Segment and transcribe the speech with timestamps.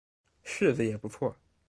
[0.43, 1.35] 柿子也不错